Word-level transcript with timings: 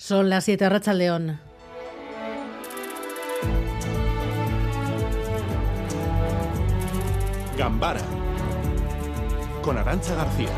Son 0.00 0.30
las 0.30 0.44
7 0.44 0.66
Racha 0.70 0.94
León. 0.94 1.38
Gambara 7.58 8.00
con 9.62 9.76
Arancha 9.76 10.14
García. 10.14 10.48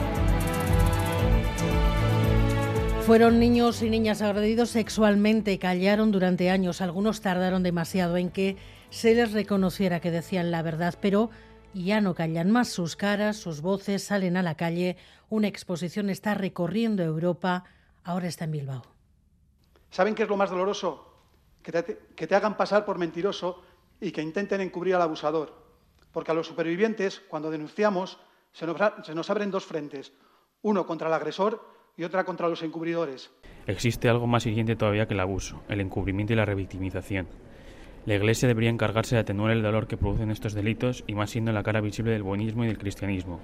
Fueron 3.05 3.41
niños 3.41 3.83
y 3.83 3.91
niñas 3.91 4.23
agredidos 4.23 4.71
sexualmente, 4.71 5.59
callaron 5.59 6.13
durante 6.13 6.49
años, 6.49 6.81
algunos 6.81 7.21
tardaron 7.21 7.65
demasiado 7.65 8.17
en 8.19 8.31
que 8.31 8.57
se 8.91 9.17
les 9.17 9.33
reconociera 9.33 9.99
que 9.99 10.13
decían 10.13 10.53
la 10.53 10.63
verdad, 10.63 10.95
pero 11.01 11.31
ya 11.75 12.01
no 12.01 12.15
callan 12.15 12.53
más 12.53 12.69
sus 12.69 12.95
caras, 12.95 13.39
sus 13.39 13.61
voces 13.61 14.05
salen 14.05 14.37
a 14.37 14.43
la 14.45 14.55
calle, 14.55 14.97
una 15.31 15.49
exposición 15.49 16.11
está 16.11 16.35
recorriendo 16.35 17.03
Europa, 17.03 17.65
ahora 18.05 18.29
está 18.29 18.45
en 18.45 18.53
Bilbao. 18.53 18.92
¿Saben 19.93 20.15
qué 20.15 20.23
es 20.23 20.29
lo 20.29 20.39
más 20.39 20.49
doloroso? 20.49 21.07
Que 21.63 21.71
te, 22.27 22.35
hagan 22.35 22.57
pasar 22.57 22.87
por 22.87 22.99
mentiroso 22.99 23.63
y 24.01 24.11
que 24.11 24.23
intenten 24.23 24.63
encubrir 24.63 24.95
al 24.95 25.03
abusador. 25.03 25.53
Porque 26.11 26.31
a 26.31 26.35
los 26.35 26.47
supervivientes, 26.47 27.21
cuando 27.29 27.51
denunciamos, 27.51 28.19
se 28.53 28.67
nos, 28.67 28.79
se 29.05 29.15
nos 29.15 29.29
abren 29.29 29.51
dos 29.51 29.67
frentes. 29.67 30.15
Uno 30.63 30.87
contra 30.87 31.09
el 31.09 31.15
agresor 31.15 31.63
y 31.95 32.05
otra 32.05 32.25
contra 32.25 32.49
los 32.49 32.63
encubridores. 32.63 33.31
Existe 33.67 34.09
algo 34.09 34.27
más 34.27 34.47
hiriente 34.47 34.77
todavía 34.77 35.07
que 35.07 35.13
el 35.13 35.21
abuso, 35.21 35.63
el 35.69 35.83
encubrimiento 35.83 36.33
y 36.33 36.37
la 36.37 36.47
revictimización. 36.47 37.29
La 38.07 38.15
Iglesia 38.15 38.49
debería 38.49 38.71
encargarse 38.71 39.17
de 39.17 39.21
atenuar 39.21 39.53
el 39.53 39.63
dolor 39.63 39.89
que 39.89 39.99
producen 39.99 40.31
estos 40.31 40.55
delitos 40.55 41.05
y 41.07 41.15
más 41.15 41.31
siendo 41.31 41.53
la 41.53 41.63
cara 41.63 41.83
visible 41.83 42.13
del 42.13 42.23
buenismo 42.23 42.65
y 42.65 42.69
del 42.69 42.79
cristianismo. 42.79 43.41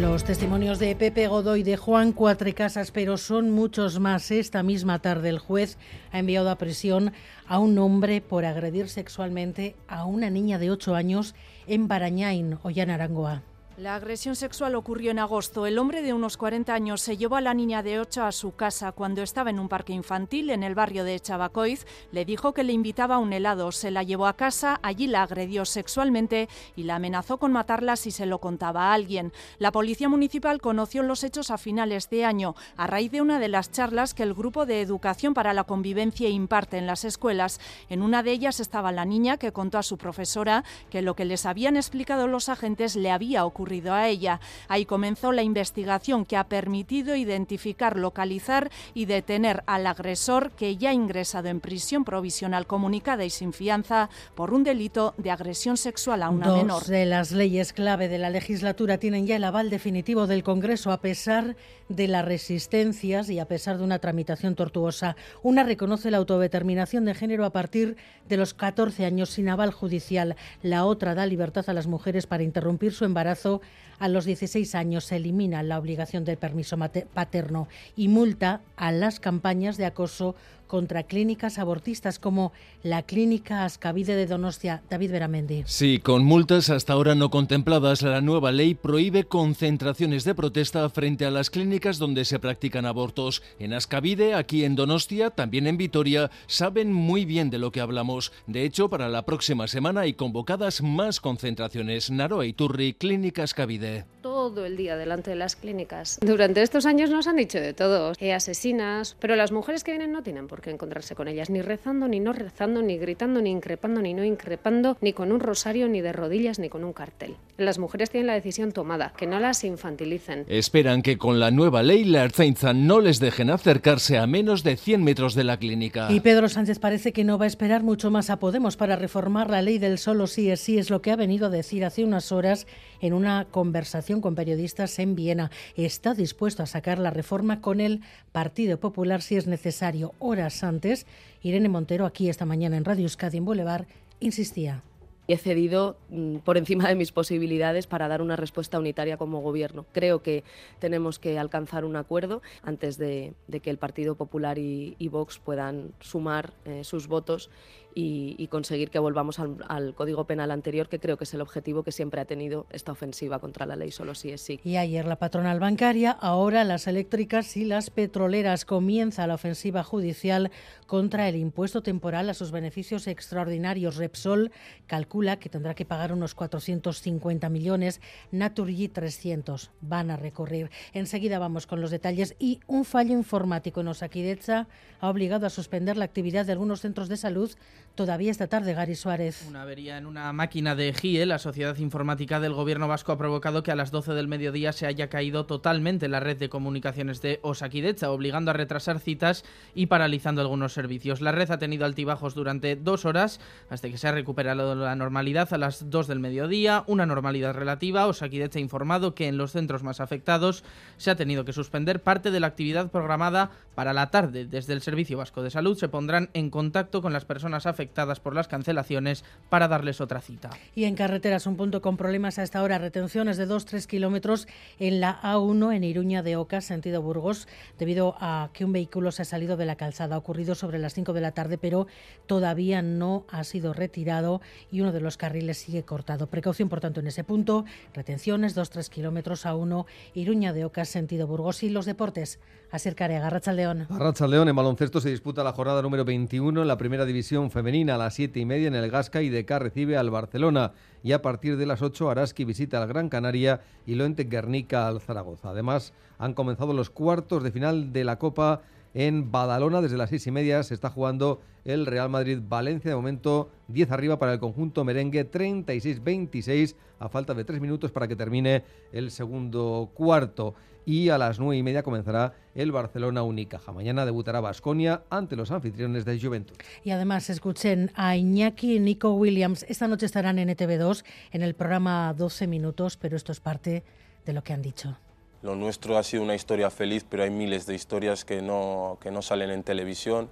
Los 0.00 0.24
testimonios 0.24 0.80
de 0.80 0.96
Pepe 0.96 1.28
Godoy 1.28 1.62
de 1.62 1.76
Juan 1.76 2.10
Cuatrecasas, 2.12 2.90
pero 2.90 3.16
son 3.16 3.52
muchos 3.52 4.00
más. 4.00 4.32
Esta 4.32 4.64
misma 4.64 4.98
tarde 4.98 5.28
el 5.28 5.38
juez 5.38 5.78
ha 6.10 6.18
enviado 6.18 6.50
a 6.50 6.58
prisión 6.58 7.12
a 7.46 7.60
un 7.60 7.78
hombre 7.78 8.20
por 8.20 8.44
agredir 8.44 8.88
sexualmente 8.88 9.76
a 9.86 10.04
una 10.04 10.30
niña 10.30 10.58
de 10.58 10.72
8 10.72 10.96
años 10.96 11.36
en 11.68 11.86
Barañain, 11.86 12.58
Ollana 12.64 12.94
Arangoa. 12.94 13.42
La 13.76 13.96
agresión 13.96 14.36
sexual 14.36 14.76
ocurrió 14.76 15.10
en 15.10 15.18
agosto. 15.18 15.66
El 15.66 15.78
hombre 15.78 16.00
de 16.00 16.12
unos 16.12 16.36
40 16.36 16.72
años 16.72 17.00
se 17.00 17.16
llevó 17.16 17.34
a 17.34 17.40
la 17.40 17.54
niña 17.54 17.82
de 17.82 17.98
8 17.98 18.22
a 18.22 18.30
su 18.30 18.54
casa 18.54 18.92
cuando 18.92 19.20
estaba 19.20 19.50
en 19.50 19.58
un 19.58 19.68
parque 19.68 19.92
infantil 19.92 20.50
en 20.50 20.62
el 20.62 20.76
barrio 20.76 21.02
de 21.02 21.18
Chabacoiz. 21.18 21.84
Le 22.12 22.24
dijo 22.24 22.54
que 22.54 22.62
le 22.62 22.72
invitaba 22.72 23.16
a 23.16 23.18
un 23.18 23.32
helado. 23.32 23.72
Se 23.72 23.90
la 23.90 24.04
llevó 24.04 24.28
a 24.28 24.36
casa, 24.36 24.78
allí 24.84 25.08
la 25.08 25.24
agredió 25.24 25.64
sexualmente 25.64 26.48
y 26.76 26.84
la 26.84 26.94
amenazó 26.94 27.38
con 27.38 27.50
matarla 27.50 27.96
si 27.96 28.12
se 28.12 28.26
lo 28.26 28.38
contaba 28.38 28.90
a 28.90 28.94
alguien. 28.94 29.32
La 29.58 29.72
policía 29.72 30.08
municipal 30.08 30.60
conoció 30.60 31.02
los 31.02 31.24
hechos 31.24 31.50
a 31.50 31.58
finales 31.58 32.08
de 32.10 32.24
año, 32.24 32.54
a 32.76 32.86
raíz 32.86 33.10
de 33.10 33.22
una 33.22 33.40
de 33.40 33.48
las 33.48 33.72
charlas 33.72 34.14
que 34.14 34.22
el 34.22 34.34
Grupo 34.34 34.66
de 34.66 34.82
Educación 34.82 35.34
para 35.34 35.52
la 35.52 35.64
Convivencia 35.64 36.28
imparte 36.28 36.78
en 36.78 36.86
las 36.86 37.04
escuelas. 37.04 37.58
En 37.88 38.02
una 38.02 38.22
de 38.22 38.30
ellas 38.30 38.60
estaba 38.60 38.92
la 38.92 39.04
niña 39.04 39.36
que 39.36 39.50
contó 39.50 39.78
a 39.78 39.82
su 39.82 39.98
profesora 39.98 40.62
que 40.90 41.02
lo 41.02 41.16
que 41.16 41.24
les 41.24 41.44
habían 41.44 41.76
explicado 41.76 42.28
los 42.28 42.48
agentes 42.48 42.94
le 42.94 43.10
había 43.10 43.44
ocurrido 43.44 43.63
a 43.92 44.08
ella. 44.08 44.40
Ahí 44.68 44.84
comenzó 44.84 45.32
la 45.32 45.42
investigación 45.42 46.24
que 46.24 46.36
ha 46.36 46.44
permitido 46.44 47.16
identificar, 47.16 47.98
localizar 47.98 48.70
y 48.94 49.06
detener 49.06 49.62
al 49.66 49.86
agresor 49.86 50.52
que 50.52 50.76
ya 50.76 50.90
ha 50.90 50.92
ingresado 50.92 51.48
en 51.48 51.60
prisión 51.60 52.04
provisional 52.04 52.66
comunicada 52.66 53.24
y 53.24 53.30
sin 53.30 53.52
fianza 53.52 54.10
por 54.34 54.52
un 54.52 54.64
delito 54.64 55.14
de 55.16 55.30
agresión 55.30 55.76
sexual 55.76 56.22
a 56.22 56.30
una 56.30 56.46
Dos 56.48 56.56
menor. 56.58 56.84
de 56.84 57.06
las 57.06 57.32
leyes 57.32 57.72
clave 57.72 58.08
de 58.08 58.18
la 58.18 58.30
legislatura 58.30 58.98
tienen 58.98 59.26
ya 59.26 59.36
el 59.36 59.44
aval 59.44 59.70
definitivo 59.70 60.26
del 60.26 60.42
Congreso 60.44 60.92
a 60.92 61.00
pesar 61.00 61.56
de 61.88 62.08
las 62.08 62.24
resistencias 62.24 63.28
y 63.30 63.38
a 63.38 63.46
pesar 63.46 63.78
de 63.78 63.84
una 63.84 63.98
tramitación 63.98 64.54
tortuosa. 64.54 65.16
Una 65.42 65.64
reconoce 65.64 66.10
la 66.10 66.18
autodeterminación 66.18 67.04
de 67.04 67.14
género 67.14 67.44
a 67.44 67.50
partir 67.50 67.96
de 68.28 68.36
los 68.36 68.54
14 68.54 69.04
años 69.04 69.30
sin 69.30 69.48
aval 69.48 69.72
judicial. 69.72 70.36
La 70.62 70.84
otra 70.86 71.14
da 71.14 71.26
libertad 71.26 71.64
a 71.68 71.72
las 71.74 71.86
mujeres 71.86 72.26
para 72.26 72.42
interrumpir 72.42 72.92
su 72.92 73.04
embarazo 73.04 73.53
a 73.98 74.08
los 74.08 74.24
16 74.24 74.74
años 74.74 75.04
se 75.04 75.16
elimina 75.16 75.62
la 75.62 75.78
obligación 75.78 76.24
del 76.24 76.36
permiso 76.36 76.76
paterno 76.78 77.68
y 77.96 78.08
multa 78.08 78.60
a 78.76 78.92
las 78.92 79.20
campañas 79.20 79.76
de 79.76 79.86
acoso 79.86 80.34
contra 80.66 81.04
clínicas 81.04 81.58
abortistas 81.58 82.18
como 82.18 82.52
la 82.82 83.02
clínica 83.02 83.64
Ascavide 83.64 84.16
de 84.16 84.26
Donostia. 84.26 84.82
David 84.90 85.12
Beramendi. 85.12 85.62
Sí, 85.66 85.98
con 85.98 86.24
multas 86.24 86.70
hasta 86.70 86.92
ahora 86.92 87.14
no 87.14 87.30
contempladas, 87.30 88.02
la 88.02 88.20
nueva 88.20 88.52
ley 88.52 88.74
prohíbe 88.74 89.24
concentraciones 89.24 90.24
de 90.24 90.34
protesta 90.34 90.88
frente 90.90 91.24
a 91.26 91.30
las 91.30 91.50
clínicas 91.50 91.98
donde 91.98 92.24
se 92.24 92.38
practican 92.38 92.86
abortos. 92.86 93.42
En 93.58 93.72
Ascavide, 93.72 94.34
aquí 94.34 94.64
en 94.64 94.76
Donostia, 94.76 95.30
también 95.30 95.66
en 95.66 95.76
Vitoria, 95.76 96.30
saben 96.46 96.92
muy 96.92 97.24
bien 97.24 97.50
de 97.50 97.58
lo 97.58 97.72
que 97.72 97.80
hablamos. 97.80 98.32
De 98.46 98.64
hecho, 98.64 98.88
para 98.88 99.08
la 99.08 99.24
próxima 99.24 99.66
semana 99.66 100.02
hay 100.02 100.14
convocadas 100.14 100.82
más 100.82 101.20
concentraciones. 101.20 102.10
Naroa 102.10 102.44
Turri, 102.54 102.94
Clínica 102.94 103.42
Ascavide. 103.42 104.06
Todo 104.44 104.66
el 104.66 104.76
día 104.76 104.98
delante 104.98 105.30
de 105.30 105.36
las 105.36 105.56
clínicas. 105.56 106.18
Durante 106.20 106.60
estos 106.60 106.84
años 106.84 107.08
nos 107.08 107.26
han 107.26 107.36
dicho 107.36 107.58
de 107.58 107.72
todo, 107.72 108.12
eh, 108.20 108.34
asesinas, 108.34 109.16
pero 109.18 109.36
las 109.36 109.52
mujeres 109.52 109.84
que 109.84 109.92
vienen 109.92 110.12
no 110.12 110.22
tienen 110.22 110.48
por 110.48 110.60
qué 110.60 110.68
encontrarse 110.68 111.14
con 111.14 111.28
ellas, 111.28 111.48
ni 111.48 111.62
rezando, 111.62 112.08
ni 112.08 112.20
no 112.20 112.34
rezando, 112.34 112.82
ni 112.82 112.98
gritando, 112.98 113.40
ni 113.40 113.48
increpando, 113.50 114.02
ni 114.02 114.12
no 114.12 114.22
increpando, 114.22 114.98
ni 115.00 115.14
con 115.14 115.32
un 115.32 115.40
rosario, 115.40 115.88
ni 115.88 116.02
de 116.02 116.12
rodillas, 116.12 116.58
ni 116.58 116.68
con 116.68 116.84
un 116.84 116.92
cartel. 116.92 117.36
Las 117.56 117.78
mujeres 117.78 118.10
tienen 118.10 118.26
la 118.26 118.34
decisión 118.34 118.72
tomada, 118.72 119.14
que 119.16 119.26
no 119.26 119.40
las 119.40 119.64
infantilicen. 119.64 120.44
Esperan 120.46 121.00
que 121.00 121.16
con 121.16 121.40
la 121.40 121.50
nueva 121.50 121.82
ley 121.82 122.04
la 122.04 122.24
Ertzaintza 122.24 122.74
no 122.74 123.00
les 123.00 123.20
dejen 123.20 123.48
acercarse 123.48 124.18
a 124.18 124.26
menos 124.26 124.62
de 124.62 124.76
100 124.76 125.02
metros 125.02 125.34
de 125.34 125.44
la 125.44 125.56
clínica. 125.56 126.12
Y 126.12 126.20
Pedro 126.20 126.50
Sánchez 126.50 126.80
parece 126.80 127.14
que 127.14 127.24
no 127.24 127.38
va 127.38 127.46
a 127.46 127.48
esperar 127.48 127.82
mucho 127.82 128.10
más 128.10 128.28
a 128.28 128.38
Podemos 128.38 128.76
para 128.76 128.96
reformar 128.96 129.48
la 129.48 129.62
ley 129.62 129.78
del 129.78 129.96
solo 129.96 130.26
sí 130.26 130.50
es 130.50 130.60
sí, 130.60 130.76
es 130.76 130.90
lo 130.90 131.00
que 131.00 131.12
ha 131.12 131.16
venido 131.16 131.46
a 131.46 131.50
decir 131.50 131.82
hace 131.86 132.04
unas 132.04 132.30
horas 132.30 132.66
en 133.04 133.12
una 133.12 133.46
conversación 133.50 134.22
con 134.22 134.34
periodistas 134.34 134.98
en 134.98 135.14
Viena. 135.14 135.50
Está 135.76 136.14
dispuesto 136.14 136.62
a 136.62 136.66
sacar 136.66 136.98
la 136.98 137.10
reforma 137.10 137.60
con 137.60 137.80
el 137.80 138.00
Partido 138.32 138.80
Popular 138.80 139.20
si 139.20 139.36
es 139.36 139.46
necesario. 139.46 140.14
Horas 140.18 140.64
antes, 140.64 141.06
Irene 141.42 141.68
Montero, 141.68 142.06
aquí 142.06 142.30
esta 142.30 142.46
mañana 142.46 142.78
en 142.78 142.84
Radio 142.86 143.02
Euskadi 143.02 143.36
en 143.36 143.44
Boulevard, 143.44 143.86
insistía 144.20 144.82
he 145.26 145.36
cedido 145.36 145.96
mm, 146.10 146.38
por 146.38 146.58
encima 146.58 146.88
de 146.88 146.94
mis 146.94 147.12
posibilidades 147.12 147.86
para 147.86 148.08
dar 148.08 148.20
una 148.20 148.36
respuesta 148.36 148.78
unitaria 148.78 149.16
como 149.16 149.40
gobierno. 149.40 149.86
Creo 149.92 150.22
que 150.22 150.44
tenemos 150.78 151.18
que 151.18 151.38
alcanzar 151.38 151.84
un 151.84 151.96
acuerdo 151.96 152.42
antes 152.62 152.98
de, 152.98 153.34
que 153.62 153.70
el 153.70 153.78
Partido 153.78 154.16
Popular 154.16 154.58
y, 154.58 155.08
Vox 155.08 155.38
puedan 155.38 155.92
sumar 156.00 156.52
eh, 156.64 156.82
sus 156.82 157.06
votos 157.06 157.50
y, 157.94 158.46
conseguir 158.48 158.90
que 158.90 158.98
volvamos 158.98 159.38
al, 159.38 159.94
Código 159.94 160.26
Penal 160.26 160.50
anterior, 160.50 160.88
que 160.88 160.98
creo 160.98 161.16
que 161.16 161.24
es 161.24 161.34
el 161.34 161.40
objetivo 161.40 161.82
que 161.82 161.92
siempre 161.92 162.20
ha 162.20 162.24
tenido 162.24 162.66
esta 162.70 162.92
ofensiva 162.92 163.38
contra 163.38 163.66
la 163.66 163.76
ley 163.76 163.90
solo 163.90 164.14
si 164.14 164.30
es 164.30 164.40
sí. 164.40 164.60
Y 164.64 164.76
ayer 164.76 165.06
la 165.06 165.16
patronal 165.16 165.60
bancaria, 165.60 166.10
ahora 166.10 166.64
las 166.64 166.86
eléctricas 166.86 167.56
y 167.56 167.64
las 167.64 167.90
petroleras. 167.90 168.64
Comienza 168.64 169.26
la 169.26 169.34
ofensiva 169.34 169.82
judicial 169.82 170.50
contra 170.86 171.28
el 171.28 171.36
impuesto 171.36 171.82
temporal 171.82 172.28
a 172.30 172.34
sus 172.34 172.50
beneficios 172.50 173.06
extraordinarios. 173.06 173.96
Repsol 173.96 174.52
calcula 174.86 175.38
que 175.38 175.48
tendrá 175.48 175.74
que 175.74 175.84
pagar 175.84 176.12
unos 176.12 176.34
450 176.34 177.48
millones, 177.48 178.00
Naturgy 178.30 178.88
300. 178.88 179.70
Van 179.80 180.10
a 180.10 180.16
recorrer. 180.16 180.70
Enseguida 180.92 181.38
vamos 181.38 181.66
con 181.66 181.80
los 181.80 181.90
detalles 181.90 182.34
y 182.38 182.60
un 182.66 182.84
fallo 182.84 183.12
informático 183.12 183.80
en 183.80 183.88
Osakidecha 183.88 184.68
ha 185.00 185.08
obligado 185.10 185.46
a 185.46 185.50
suspender 185.50 185.96
la 185.96 186.04
actividad 186.04 186.46
de 186.46 186.52
algunos 186.52 186.80
centros 186.80 187.08
de 187.08 187.16
salud 187.16 187.50
todavía 187.94 188.30
esta 188.30 188.48
tarde, 188.48 188.74
Gary 188.74 188.96
Suárez. 188.96 189.44
Una 189.48 189.62
avería 189.62 189.98
en 189.98 190.06
una 190.06 190.32
máquina 190.32 190.74
de 190.74 190.92
GIE, 190.92 191.26
la 191.26 191.38
sociedad 191.38 191.76
informática 191.78 192.40
del 192.40 192.52
gobierno 192.52 192.88
vasco, 192.88 193.12
ha 193.12 193.18
provocado 193.18 193.62
que 193.62 193.70
a 193.70 193.76
las 193.76 193.90
12 193.90 194.12
del 194.14 194.28
mediodía 194.28 194.72
se 194.72 194.86
haya 194.86 195.08
caído 195.08 195.46
totalmente 195.46 196.08
la 196.08 196.20
red 196.20 196.36
de 196.36 196.48
comunicaciones 196.48 197.22
de 197.22 197.38
Osakidecha, 197.42 198.10
obligando 198.10 198.50
a 198.50 198.54
retrasar 198.54 198.98
citas 198.98 199.44
y 199.74 199.86
paralizando 199.86 200.40
algunos 200.40 200.72
servicios. 200.72 201.20
La 201.20 201.32
red 201.32 201.50
ha 201.50 201.58
tenido 201.58 201.84
altibajos 201.84 202.34
durante 202.34 202.76
dos 202.76 203.04
horas 203.04 203.40
hasta 203.70 203.88
que 203.88 203.98
se 203.98 204.08
ha 204.08 204.12
recuperado 204.12 204.74
la 204.74 204.96
normalidad 204.96 205.52
a 205.52 205.58
las 205.58 205.90
2 205.90 206.08
del 206.08 206.20
mediodía, 206.20 206.84
una 206.86 207.06
normalidad 207.06 207.54
relativa. 207.54 208.06
Osakidecha 208.06 208.58
ha 208.58 208.62
informado 208.62 209.14
que 209.14 209.28
en 209.28 209.36
los 209.36 209.52
centros 209.52 209.82
más 209.82 210.00
afectados 210.00 210.64
se 210.96 211.10
ha 211.10 211.16
tenido 211.16 211.44
que 211.44 211.52
suspender 211.52 212.02
parte 212.02 212.30
de 212.30 212.40
la 212.40 212.48
actividad 212.48 212.90
programada 212.90 213.50
para 213.74 213.92
la 213.92 214.10
tarde. 214.10 214.46
Desde 214.46 214.72
el 214.72 214.82
Servicio 214.82 215.18
Vasco 215.18 215.42
de 215.42 215.50
Salud 215.50 215.76
se 215.76 215.88
pondrán 215.88 216.30
en 216.34 216.50
contacto 216.50 217.02
con 217.02 217.12
las 217.12 217.24
personas 217.24 217.66
afectadas 217.66 217.83
afectadas 217.84 218.18
por 218.18 218.34
las 218.34 218.48
cancelaciones 218.48 219.24
para 219.50 219.68
darles 219.68 220.00
otra 220.00 220.22
cita. 220.22 220.48
Y 220.74 220.84
en 220.84 220.94
carreteras, 220.94 221.46
un 221.46 221.56
punto 221.56 221.82
con 221.82 221.98
problemas 221.98 222.38
a 222.38 222.42
esta 222.42 222.62
hora, 222.62 222.78
retenciones 222.78 223.36
de 223.36 223.46
2-3 223.46 223.86
kilómetros 223.86 224.48
en 224.78 225.00
la 225.00 225.20
A1 225.20 225.76
en 225.76 225.84
Iruña 225.84 226.22
de 226.22 226.36
Oca, 226.36 226.62
sentido 226.62 227.02
Burgos, 227.02 227.46
debido 227.78 228.16
a 228.20 228.48
que 228.54 228.64
un 228.64 228.72
vehículo 228.72 229.12
se 229.12 229.20
ha 229.20 229.24
salido 229.26 229.58
de 229.58 229.66
la 229.66 229.76
calzada. 229.76 230.14
Ha 230.14 230.18
ocurrido 230.18 230.54
sobre 230.54 230.78
las 230.78 230.94
5 230.94 231.12
de 231.12 231.20
la 231.20 231.32
tarde, 231.32 231.58
pero 231.58 231.86
todavía 232.26 232.80
no 232.80 233.26
ha 233.28 233.44
sido 233.44 233.74
retirado 233.74 234.40
y 234.70 234.80
uno 234.80 234.90
de 234.90 235.02
los 235.02 235.18
carriles 235.18 235.58
sigue 235.58 235.82
cortado. 235.82 236.28
Precaución, 236.28 236.70
por 236.70 236.80
tanto, 236.80 237.00
en 237.00 237.08
ese 237.08 237.22
punto. 237.22 237.66
Retenciones, 237.92 238.56
2-3 238.56 238.88
kilómetros 238.88 239.44
a 239.44 239.54
1, 239.54 239.84
Iruña 240.14 240.54
de 240.54 240.64
Oca, 240.64 240.86
sentido 240.86 241.26
Burgos. 241.26 241.62
Y 241.62 241.68
los 241.68 241.84
deportes, 241.84 242.40
Asir 242.70 242.94
Carega, 242.94 243.30
León. 243.52 243.86
León, 244.28 244.48
en 244.48 244.56
baloncesto 244.56 245.00
se 245.00 245.10
disputa 245.10 245.44
la 245.44 245.52
jornada 245.52 245.82
número 245.82 246.04
21 246.04 246.62
en 246.62 246.66
la 246.66 246.78
primera 246.78 247.04
división 247.04 247.50
femenina 247.50 247.73
a 247.74 247.98
las 247.98 248.14
7 248.14 248.38
y 248.38 248.44
media 248.44 248.68
en 248.68 248.76
el 248.76 248.88
Gasca 248.88 249.20
y 249.20 249.30
Deca 249.30 249.58
recibe 249.58 249.96
al 249.96 250.08
Barcelona. 250.08 250.74
Y 251.02 251.10
a 251.10 251.22
partir 251.22 251.56
de 251.56 251.66
las 251.66 251.82
8, 251.82 252.08
Araski 252.08 252.44
visita 252.44 252.80
al 252.80 252.86
Gran 252.86 253.08
Canaria 253.08 253.62
y 253.84 253.96
Loente 253.96 254.24
Guernica 254.24 254.86
al 254.86 255.00
Zaragoza. 255.00 255.50
Además, 255.50 255.92
han 256.18 256.34
comenzado 256.34 256.72
los 256.72 256.88
cuartos 256.88 257.42
de 257.42 257.50
final 257.50 257.92
de 257.92 258.04
la 258.04 258.20
Copa 258.20 258.62
en 258.94 259.30
Badalona. 259.30 259.82
Desde 259.82 259.98
las 259.98 260.10
seis 260.10 260.26
y 260.26 260.30
media 260.30 260.62
se 260.62 260.74
está 260.74 260.88
jugando 260.88 261.40
el 261.64 261.86
Real 261.86 262.08
Madrid-Valencia. 262.08 262.90
De 262.90 262.96
momento, 262.96 263.50
10 263.68 263.90
arriba 263.90 264.18
para 264.18 264.32
el 264.32 264.38
conjunto 264.38 264.84
merengue, 264.84 265.30
36-26 265.30 266.76
a 266.98 267.08
falta 267.08 267.34
de 267.34 267.44
tres 267.44 267.60
minutos 267.60 267.90
para 267.90 268.08
que 268.08 268.16
termine 268.16 268.64
el 268.92 269.10
segundo 269.10 269.90
cuarto. 269.94 270.54
Y 270.86 271.08
a 271.08 271.16
las 271.16 271.38
nueve 271.38 271.56
y 271.56 271.62
media 271.62 271.82
comenzará 271.82 272.34
el 272.54 272.70
Barcelona 272.70 273.22
Unicaja. 273.22 273.72
Mañana 273.72 274.04
debutará 274.04 274.40
Basconia 274.40 275.02
ante 275.08 275.34
los 275.34 275.50
anfitriones 275.50 276.04
de 276.04 276.20
Juventud. 276.20 276.54
Y 276.84 276.90
además 276.90 277.30
escuchen 277.30 277.90
a 277.94 278.16
Iñaki 278.16 278.76
y 278.76 278.80
Nico 278.80 279.14
Williams. 279.14 279.64
Esta 279.68 279.88
noche 279.88 280.04
estarán 280.04 280.38
en 280.38 280.50
ETV2 280.50 281.04
en 281.32 281.42
el 281.42 281.54
programa 281.54 282.12
12 282.12 282.46
minutos, 282.46 282.98
pero 282.98 283.16
esto 283.16 283.32
es 283.32 283.40
parte 283.40 283.82
de 284.26 284.32
lo 284.34 284.44
que 284.44 284.52
han 284.52 284.60
dicho. 284.60 284.98
Lo 285.44 285.56
nuestro 285.56 285.98
ha 285.98 286.02
sido 286.02 286.22
una 286.22 286.34
historia 286.34 286.70
feliz, 286.70 287.04
pero 287.06 287.22
hay 287.22 287.28
miles 287.28 287.66
de 287.66 287.74
historias 287.74 288.24
que 288.24 288.40
no, 288.40 288.96
que 289.02 289.10
no 289.10 289.20
salen 289.20 289.50
en 289.50 289.62
televisión, 289.62 290.30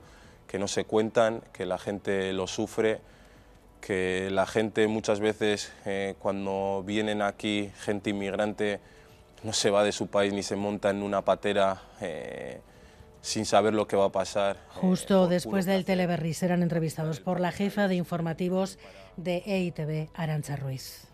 que 0.49 0.59
no 0.59 0.67
se 0.67 0.87
cuentan, 0.87 1.43
que 1.53 1.67
la 1.67 1.77
gente 1.77 2.33
lo 2.33 2.47
sufre, 2.47 2.99
que 3.83 4.31
la 4.31 4.47
gente 4.47 4.89
muchas 4.89 5.21
veces 5.21 5.71
eh, 5.85 6.15
cuando 6.19 6.83
vienen 6.87 7.21
aquí, 7.21 7.71
gente 7.81 8.09
inmigrante, 8.09 8.81
no 9.43 9.53
se 9.53 9.69
va 9.69 9.85
de 9.85 9.93
su 9.93 10.07
país 10.07 10.33
ni 10.33 10.43
se 10.43 10.57
monta 10.57 10.89
en 10.89 11.03
una 11.03 11.23
patera 11.23 11.83
eh, 12.01 12.63
sin 13.21 13.45
saber 13.45 13.75
lo 13.75 13.87
que 13.87 13.97
va 13.97 14.07
a 14.07 14.13
pasar. 14.13 14.57
Eh, 14.57 14.79
Justo 14.81 15.29
después 15.29 15.67
del 15.67 15.85
Teleberry 15.85 16.33
serán 16.33 16.63
entrevistados 16.63 17.21
por 17.21 17.39
la 17.39 17.53
jefa 17.53 17.87
de 17.87 17.97
informativos 17.97 18.79
de 19.19 19.43
EITB, 19.45 20.09
Arancha 20.15 20.57
Ruiz. 20.57 21.07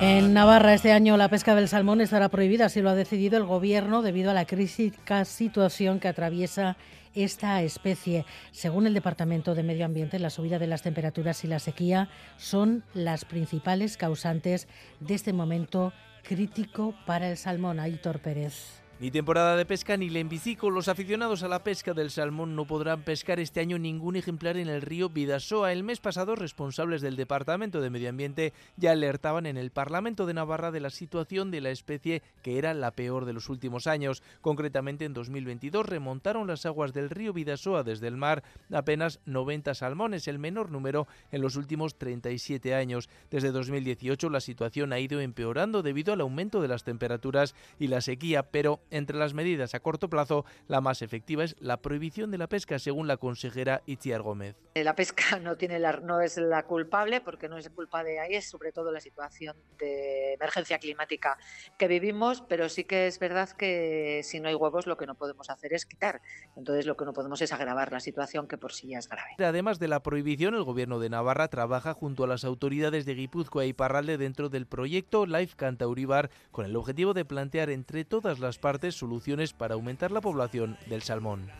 En 0.00 0.32
Navarra 0.32 0.74
este 0.74 0.92
año 0.92 1.16
la 1.16 1.28
pesca 1.28 1.54
del 1.54 1.68
salmón 1.68 2.00
estará 2.00 2.28
prohibida, 2.28 2.66
así 2.66 2.80
lo 2.80 2.90
ha 2.90 2.94
decidido 2.94 3.36
el 3.36 3.44
gobierno 3.44 4.02
debido 4.02 4.30
a 4.30 4.34
la 4.34 4.46
crítica 4.46 5.24
situación 5.24 6.00
que 6.00 6.08
atraviesa 6.08 6.76
esta 7.14 7.62
especie. 7.62 8.24
Según 8.52 8.86
el 8.86 8.94
Departamento 8.94 9.54
de 9.54 9.62
Medio 9.62 9.84
Ambiente, 9.84 10.18
la 10.18 10.30
subida 10.30 10.58
de 10.58 10.66
las 10.66 10.82
temperaturas 10.82 11.44
y 11.44 11.48
la 11.48 11.58
sequía 11.58 12.08
son 12.38 12.84
las 12.94 13.24
principales 13.24 13.96
causantes 13.96 14.68
de 15.00 15.14
este 15.14 15.32
momento 15.32 15.92
crítico 16.22 16.94
para 17.06 17.30
el 17.30 17.36
salmón. 17.36 17.80
Aitor 17.80 18.20
Pérez. 18.20 18.79
Ni 19.00 19.10
temporada 19.10 19.56
de 19.56 19.64
pesca 19.64 19.96
ni 19.96 20.10
lenvicico. 20.10 20.68
Los 20.68 20.88
aficionados 20.88 21.42
a 21.42 21.48
la 21.48 21.64
pesca 21.64 21.94
del 21.94 22.10
salmón 22.10 22.54
no 22.54 22.66
podrán 22.66 23.00
pescar 23.00 23.40
este 23.40 23.60
año 23.60 23.78
ningún 23.78 24.14
ejemplar 24.14 24.58
en 24.58 24.68
el 24.68 24.82
río 24.82 25.08
Vidasoa. 25.08 25.72
El 25.72 25.84
mes 25.84 26.00
pasado, 26.00 26.36
responsables 26.36 27.00
del 27.00 27.16
Departamento 27.16 27.80
de 27.80 27.88
Medio 27.88 28.10
Ambiente 28.10 28.52
ya 28.76 28.90
alertaban 28.90 29.46
en 29.46 29.56
el 29.56 29.70
Parlamento 29.70 30.26
de 30.26 30.34
Navarra 30.34 30.70
de 30.70 30.80
la 30.80 30.90
situación 30.90 31.50
de 31.50 31.62
la 31.62 31.70
especie 31.70 32.20
que 32.42 32.58
era 32.58 32.74
la 32.74 32.90
peor 32.90 33.24
de 33.24 33.32
los 33.32 33.48
últimos 33.48 33.86
años. 33.86 34.22
Concretamente, 34.42 35.06
en 35.06 35.14
2022 35.14 35.86
remontaron 35.86 36.46
las 36.46 36.66
aguas 36.66 36.92
del 36.92 37.08
río 37.08 37.32
Vidasoa 37.32 37.84
desde 37.84 38.06
el 38.06 38.18
mar 38.18 38.42
apenas 38.70 39.20
90 39.24 39.72
salmones, 39.72 40.28
el 40.28 40.38
menor 40.38 40.70
número 40.70 41.08
en 41.32 41.40
los 41.40 41.56
últimos 41.56 41.96
37 41.96 42.74
años. 42.74 43.08
Desde 43.30 43.50
2018 43.50 44.28
la 44.28 44.40
situación 44.40 44.92
ha 44.92 44.98
ido 44.98 45.22
empeorando 45.22 45.82
debido 45.82 46.12
al 46.12 46.20
aumento 46.20 46.60
de 46.60 46.68
las 46.68 46.84
temperaturas 46.84 47.54
y 47.78 47.86
la 47.86 48.02
sequía, 48.02 48.42
pero 48.42 48.78
entre 48.90 49.16
las 49.16 49.34
medidas 49.34 49.74
a 49.74 49.80
corto 49.80 50.08
plazo, 50.08 50.44
la 50.68 50.80
más 50.80 51.02
efectiva 51.02 51.44
es 51.44 51.56
la 51.60 51.80
prohibición 51.80 52.30
de 52.30 52.38
la 52.38 52.48
pesca, 52.48 52.78
según 52.78 53.06
la 53.06 53.16
consejera 53.16 53.82
Itziar 53.86 54.22
Gómez. 54.22 54.56
Eh, 54.74 54.84
la 54.84 54.94
pesca 54.94 55.38
no, 55.42 55.56
tiene 55.56 55.78
la, 55.78 55.92
no 55.92 56.20
es 56.20 56.36
la 56.36 56.64
culpable, 56.64 57.20
porque 57.20 57.48
no 57.48 57.58
es 57.58 57.68
culpa 57.70 58.04
de 58.04 58.20
ahí, 58.20 58.34
es 58.34 58.48
sobre 58.48 58.72
todo 58.72 58.92
la 58.92 59.00
situación 59.00 59.56
de 59.78 60.34
emergencia 60.34 60.78
climática 60.78 61.38
que 61.78 61.88
vivimos, 61.88 62.42
pero 62.42 62.68
sí 62.68 62.84
que 62.84 63.06
es 63.06 63.18
verdad 63.18 63.50
que 63.50 64.20
si 64.24 64.40
no 64.40 64.48
hay 64.48 64.54
huevos 64.54 64.86
lo 64.86 64.96
que 64.96 65.06
no 65.06 65.14
podemos 65.14 65.50
hacer 65.50 65.72
es 65.72 65.86
quitar. 65.86 66.20
Entonces 66.56 66.86
lo 66.86 66.96
que 66.96 67.04
no 67.04 67.12
podemos 67.12 67.40
es 67.42 67.52
agravar 67.52 67.92
la 67.92 68.00
situación 68.00 68.46
que 68.46 68.58
por 68.58 68.72
sí 68.72 68.88
ya 68.88 68.98
es 68.98 69.08
grave. 69.08 69.30
Además 69.38 69.78
de 69.78 69.88
la 69.88 70.02
prohibición, 70.02 70.54
el 70.54 70.64
gobierno 70.64 70.98
de 70.98 71.10
Navarra 71.10 71.48
trabaja 71.48 71.94
junto 71.94 72.24
a 72.24 72.26
las 72.26 72.44
autoridades 72.44 73.04
de 73.06 73.14
Guipúzcoa 73.14 73.66
y 73.66 73.72
Parralde 73.72 74.18
dentro 74.18 74.48
del 74.48 74.66
proyecto 74.66 75.26
Life 75.26 75.56
Cantauribar 75.56 76.30
con 76.50 76.64
el 76.64 76.76
objetivo 76.76 77.14
de 77.14 77.24
plantear 77.24 77.70
entre 77.70 78.04
todas 78.04 78.38
las 78.38 78.58
partes 78.58 78.79
soluciones 78.90 79.52
para 79.52 79.74
aumentar 79.74 80.10
la 80.10 80.20
población 80.20 80.76
del 80.86 81.02
salmón. 81.02 81.50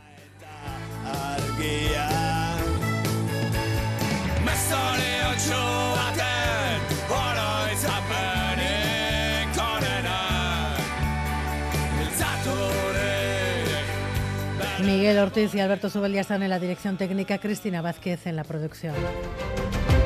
Miguel 14.84 15.18
Ortiz 15.18 15.54
y 15.54 15.60
Alberto 15.60 15.90
Subeldía 15.90 16.22
están 16.22 16.42
en 16.42 16.50
la 16.50 16.58
dirección 16.58 16.96
técnica, 16.96 17.38
Cristina 17.38 17.82
Vázquez 17.82 18.26
en 18.26 18.36
la 18.36 18.44
producción. 18.44 18.94